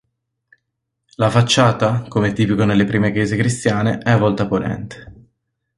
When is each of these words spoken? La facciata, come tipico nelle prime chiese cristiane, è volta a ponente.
La 1.17 1.29
facciata, 1.29 2.05
come 2.07 2.33
tipico 2.33 2.63
nelle 2.65 2.85
prime 2.85 3.11
chiese 3.11 3.37
cristiane, 3.37 3.99
è 3.99 4.17
volta 4.17 4.41
a 4.41 4.47
ponente. 4.47 5.13